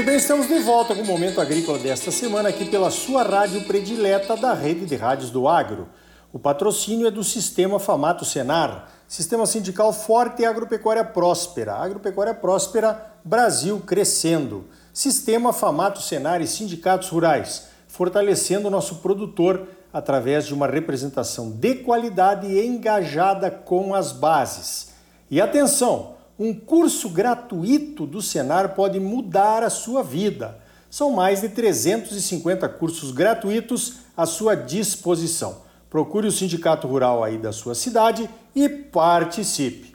[0.00, 3.66] Muito bem, estamos de volta com o Momento Agrícola desta semana aqui pela sua rádio
[3.66, 5.90] predileta da rede de rádios do Agro.
[6.32, 11.74] O patrocínio é do Sistema Famato Senar, Sistema Sindical Forte e Agropecuária Próspera.
[11.74, 14.64] Agropecuária Próspera, Brasil crescendo.
[14.90, 21.74] Sistema Famato Senar e Sindicatos Rurais, fortalecendo o nosso produtor através de uma representação de
[21.74, 24.94] qualidade e engajada com as bases.
[25.30, 26.19] E atenção!
[26.42, 30.56] Um curso gratuito do Senar pode mudar a sua vida.
[30.88, 35.58] São mais de 350 cursos gratuitos à sua disposição.
[35.90, 39.94] Procure o sindicato rural aí da sua cidade e participe.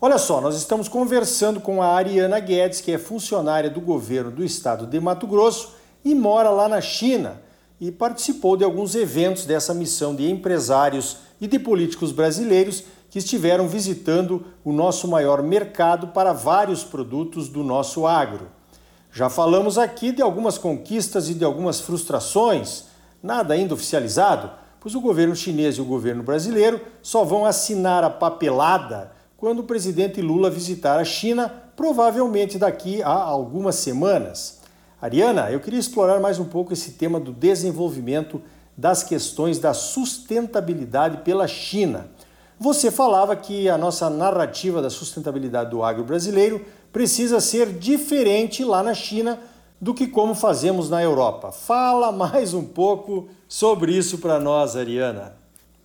[0.00, 4.42] Olha só, nós estamos conversando com a Ariana Guedes, que é funcionária do governo do
[4.42, 7.42] estado de Mato Grosso e mora lá na China
[7.78, 12.82] e participou de alguns eventos dessa missão de empresários e de políticos brasileiros
[13.12, 18.48] que estiveram visitando o nosso maior mercado para vários produtos do nosso agro.
[19.12, 22.84] Já falamos aqui de algumas conquistas e de algumas frustrações,
[23.22, 28.08] nada ainda oficializado, pois o governo chinês e o governo brasileiro só vão assinar a
[28.08, 34.60] papelada quando o presidente Lula visitar a China, provavelmente daqui a algumas semanas.
[35.02, 38.40] Ariana, eu queria explorar mais um pouco esse tema do desenvolvimento
[38.74, 42.08] das questões da sustentabilidade pela China.
[42.62, 48.84] Você falava que a nossa narrativa da sustentabilidade do agro brasileiro precisa ser diferente lá
[48.84, 49.40] na China
[49.80, 51.50] do que como fazemos na Europa.
[51.50, 55.34] Fala mais um pouco sobre isso para nós, Ariana.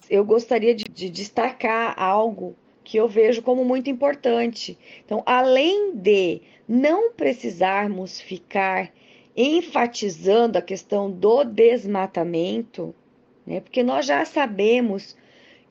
[0.07, 4.77] Eu gostaria de, de destacar algo que eu vejo como muito importante.
[5.03, 8.91] Então, além de não precisarmos ficar
[9.35, 12.93] enfatizando a questão do desmatamento,
[13.47, 13.61] né?
[13.61, 15.15] Porque nós já sabemos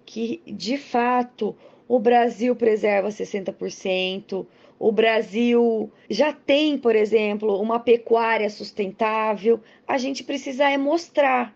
[0.07, 1.55] que, de fato,
[1.89, 4.47] o Brasil preserva 60%,
[4.79, 11.55] o Brasil já tem, por exemplo, uma pecuária sustentável, a gente precisa é mostrar.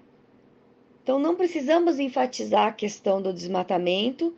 [1.03, 4.35] Então, não precisamos enfatizar a questão do desmatamento,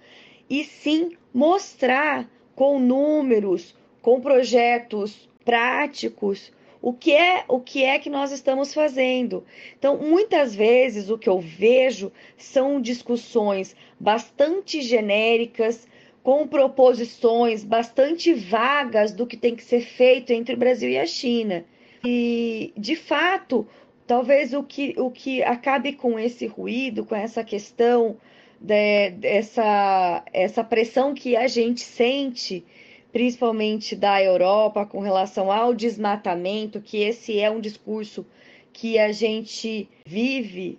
[0.49, 8.11] e sim mostrar com números, com projetos práticos, o que é o que é que
[8.11, 9.45] nós estamos fazendo.
[9.79, 15.87] Então, muitas vezes o que eu vejo são discussões bastante genéricas,
[16.25, 21.07] com proposições bastante vagas do que tem que ser feito entre o Brasil e a
[21.07, 21.65] China.
[22.05, 23.67] E, de fato,
[24.07, 28.17] talvez o que, o que acabe com esse ruído, com essa questão,
[28.61, 32.65] de, dessa essa pressão que a gente sente
[33.13, 38.27] principalmente da Europa, com relação ao desmatamento, que esse é um discurso
[38.73, 40.79] que a gente vive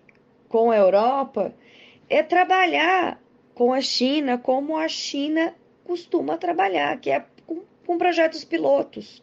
[0.50, 1.54] com a Europa,
[2.10, 3.22] é trabalhar
[3.54, 9.22] com a China como a China costuma trabalhar, que é com, com projetos pilotos.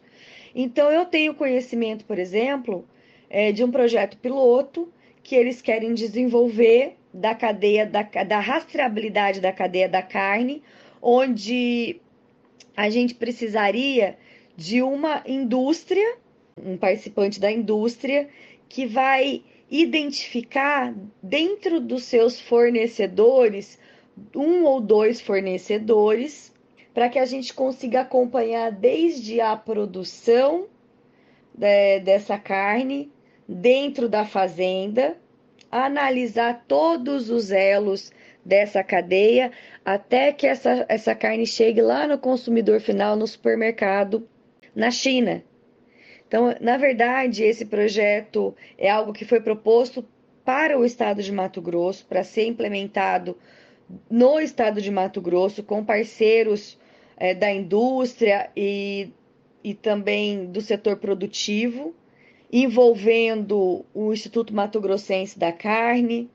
[0.55, 2.87] Então, eu tenho conhecimento, por exemplo,
[3.29, 4.91] é, de um projeto piloto
[5.23, 10.63] que eles querem desenvolver da cadeia da, da rastreabilidade da cadeia da carne,
[11.01, 11.99] onde
[12.81, 14.17] a gente precisaria
[14.57, 16.17] de uma indústria,
[16.57, 18.27] um participante da indústria,
[18.67, 20.91] que vai identificar
[21.21, 23.77] dentro dos seus fornecedores
[24.35, 26.51] um ou dois fornecedores
[26.91, 30.65] para que a gente consiga acompanhar desde a produção
[31.53, 33.11] de, né, dessa carne
[33.47, 35.15] dentro da fazenda,
[35.69, 38.11] analisar todos os elos
[38.43, 39.51] dessa cadeia
[39.85, 44.27] até que essa, essa carne chegue lá no consumidor final, no supermercado,
[44.75, 45.43] na China.
[46.27, 50.05] Então, na verdade, esse projeto é algo que foi proposto
[50.45, 53.37] para o estado de Mato Grosso, para ser implementado
[54.09, 56.79] no estado de Mato Grosso, com parceiros
[57.17, 59.11] é, da indústria e,
[59.63, 61.93] e também do setor produtivo,
[62.51, 66.29] envolvendo o Instituto Mato Grossense da Carne,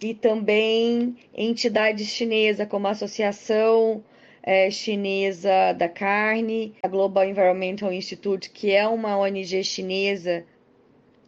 [0.00, 4.02] e também entidades chinesas, como a Associação
[4.42, 10.44] é, Chinesa da Carne, a Global Environmental Institute, que é uma ONG chinesa,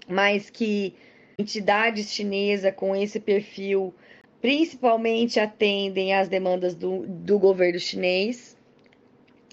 [0.09, 0.95] mas que
[1.39, 3.95] entidades chinesas com esse perfil
[4.41, 8.57] principalmente atendem às demandas do, do governo chinês,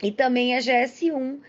[0.02, 1.40] e também a GS1,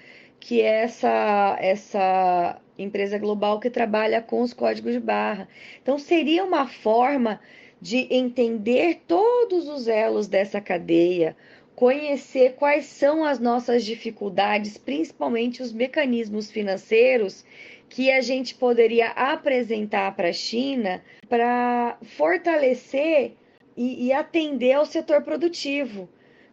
[0.40, 5.48] que é essa, essa empresa global que trabalha com os códigos de barra.
[5.82, 7.40] Então, seria uma forma
[7.80, 11.36] de entender todos os elos dessa cadeia,
[11.74, 17.44] conhecer quais são as nossas dificuldades, principalmente os mecanismos financeiros
[17.88, 23.34] que a gente poderia apresentar para a China para fortalecer
[23.76, 26.08] e, e atender ao setor produtivo.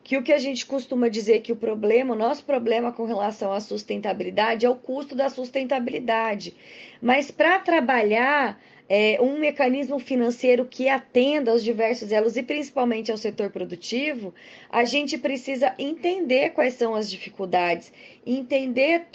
[0.06, 3.52] Que o que a gente costuma dizer que o problema, o nosso problema com relação
[3.52, 6.54] à sustentabilidade é o custo da sustentabilidade.
[7.02, 13.18] Mas para trabalhar é, um mecanismo financeiro que atenda aos diversos elos e principalmente ao
[13.18, 14.32] setor produtivo,
[14.70, 17.92] a gente precisa entender quais são as dificuldades,
[18.24, 19.08] entender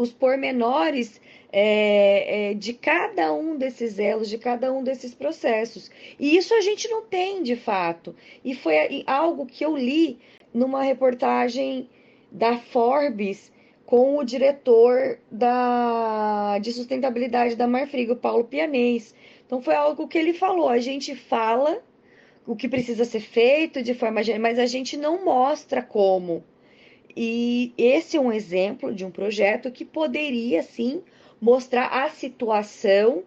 [0.00, 1.20] os pormenores
[1.52, 5.90] é, é, de cada um desses elos, de cada um desses processos.
[6.18, 8.16] E isso a gente não tem de fato.
[8.42, 10.18] E foi algo que eu li
[10.54, 11.86] numa reportagem
[12.32, 13.52] da Forbes
[13.84, 19.14] com o diretor da, de sustentabilidade da Marfrig, o Paulo Pianês.
[19.44, 20.70] Então foi algo que ele falou.
[20.70, 21.82] A gente fala
[22.46, 26.42] o que precisa ser feito de forma mas a gente não mostra como.
[27.16, 31.02] E esse é um exemplo de um projeto que poderia sim
[31.40, 33.24] mostrar a situação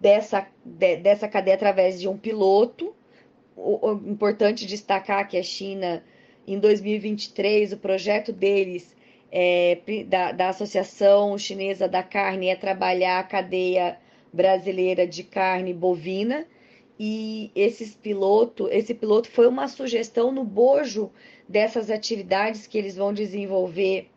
[0.00, 2.94] dessa, de, dessa cadeia através de um piloto.
[3.56, 6.04] O, o, importante destacar que a China,
[6.46, 8.94] em 2023, o projeto deles,
[9.32, 13.98] é, da, da Associação Chinesa da Carne, é trabalhar a cadeia
[14.32, 16.46] brasileira de carne bovina.
[16.98, 21.10] E esses piloto, esse piloto foi uma sugestão no bojo
[21.48, 24.08] dessas atividades que eles vão desenvolver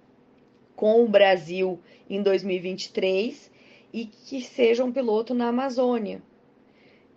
[0.75, 1.79] com o Brasil
[2.09, 3.51] em 2023
[3.91, 6.21] e que seja um piloto na Amazônia.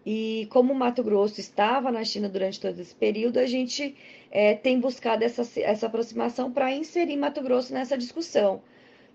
[0.05, 3.95] E como o Mato Grosso estava na China durante todo esse período, a gente
[4.33, 8.63] é, tem buscado essa, essa aproximação para inserir Mato Grosso nessa discussão.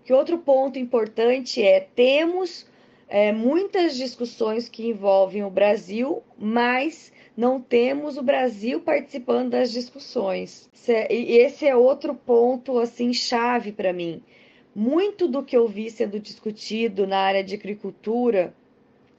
[0.02, 2.66] Que outro ponto importante é temos
[3.08, 10.68] é, muitas discussões que envolvem o Brasil, mas não temos o Brasil participando das discussões.
[11.10, 14.22] E esse é outro ponto assim chave para mim
[14.78, 18.54] muito do que eu vi sendo discutido na área de agricultura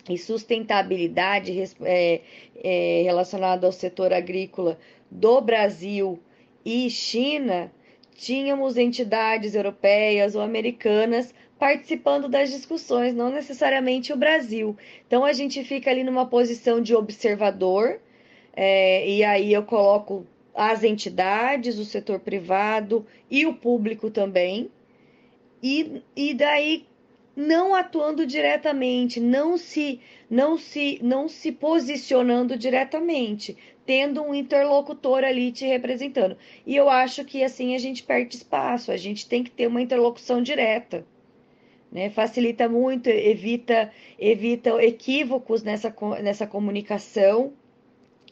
[0.09, 1.51] e sustentabilidade
[1.81, 2.21] é,
[2.63, 4.79] é, relacionado ao setor agrícola
[5.11, 6.17] do Brasil
[6.63, 7.69] e China,
[8.15, 14.75] tínhamos entidades europeias ou americanas participando das discussões, não necessariamente o Brasil.
[15.05, 17.99] Então a gente fica ali numa posição de observador,
[18.53, 20.25] é, e aí eu coloco
[20.55, 24.71] as entidades, o setor privado e o público também
[25.61, 26.85] e, e daí
[27.35, 35.51] não atuando diretamente, não se, não se, não se posicionando diretamente, tendo um interlocutor ali
[35.51, 36.37] te representando.
[36.65, 39.81] E eu acho que assim a gente perde espaço, a gente tem que ter uma
[39.81, 41.05] interlocução direta.
[41.91, 42.09] Né?
[42.09, 47.53] Facilita muito, evita, evita equívocos nessa, nessa comunicação.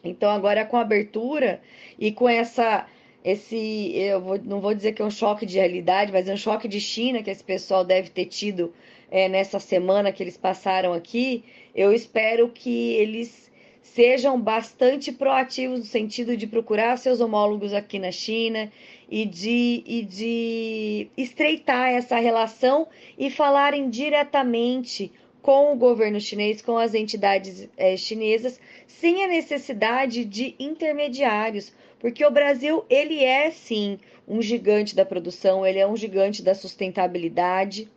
[0.04, 1.62] Então, agora com a abertura
[1.98, 2.88] e com essa
[3.24, 6.38] esse, eu vou, não vou dizer que é um choque de realidade, mas é um
[6.38, 8.74] choque de China que esse pessoal deve ter tido
[9.12, 11.44] é, nessa semana que eles passaram aqui.
[11.76, 13.52] Eu espero que eles
[13.94, 18.72] sejam bastante proativos no sentido de procurar seus homólogos aqui na China
[19.10, 22.88] e de, e de estreitar essa relação
[23.18, 25.12] e falarem diretamente
[25.42, 32.24] com o governo chinês, com as entidades é, chinesas, sem a necessidade de intermediários porque
[32.24, 37.90] o Brasil, ele é sim um gigante da produção, ele é um gigante da sustentabilidade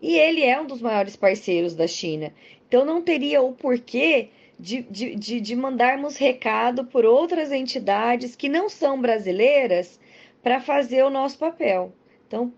[0.00, 2.32] e ele é um dos maiores parceiros da China.
[2.68, 4.28] Então não teria o porquê
[4.58, 10.00] de, de, de, de mandarmos recado por outras entidades que não são brasileiras
[10.42, 11.92] para fazer o nosso papel.
[12.26, 12.52] Então,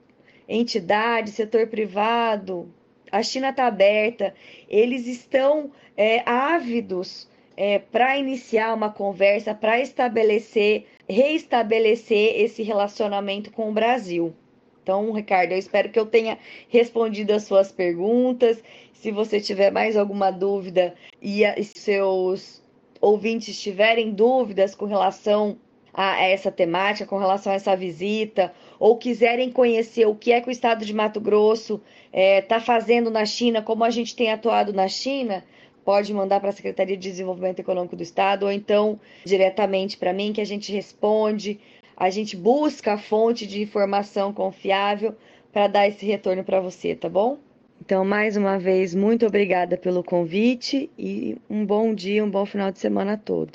[0.48, 2.72] entidade, setor privado,
[3.10, 4.34] a China está aberta,
[4.68, 13.68] eles estão é, ávidos é, para iniciar uma conversa, para estabelecer, reestabelecer esse relacionamento com
[13.68, 14.34] o Brasil.
[14.82, 18.62] Então, Ricardo, eu espero que eu tenha respondido as suas perguntas.
[18.92, 22.62] Se você tiver mais alguma dúvida e seus
[23.00, 25.58] ouvintes tiverem dúvidas com relação
[25.92, 30.48] a essa temática, com relação a essa visita, ou quiserem conhecer o que é que
[30.48, 34.30] o estado de Mato Grosso está é, tá fazendo na China, como a gente tem
[34.30, 35.44] atuado na China,
[35.84, 40.32] pode mandar para a Secretaria de Desenvolvimento Econômico do Estado ou então diretamente para mim,
[40.32, 41.58] que a gente responde,
[42.00, 45.14] a gente busca a fonte de informação confiável
[45.52, 47.36] para dar esse retorno para você, tá bom?
[47.78, 52.72] Então, mais uma vez, muito obrigada pelo convite e um bom dia, um bom final
[52.72, 53.52] de semana a todos.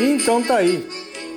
[0.00, 0.88] Então tá aí.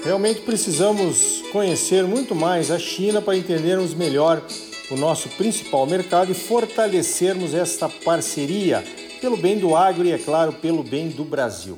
[0.03, 4.41] Realmente precisamos conhecer muito mais a China para entendermos melhor
[4.89, 8.81] o nosso principal mercado e fortalecermos esta parceria
[9.19, 11.77] pelo bem do agro e, é claro, pelo bem do Brasil.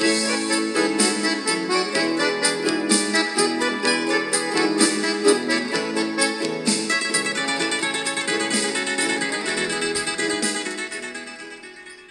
[0.00, 0.37] Thank you.